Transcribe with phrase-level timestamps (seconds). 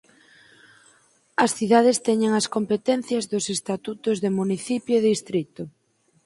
[1.43, 5.63] As cidades teñen as competencias dos estatutos de municipio e distrito.